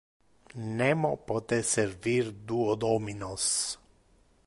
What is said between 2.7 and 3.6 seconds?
dominos.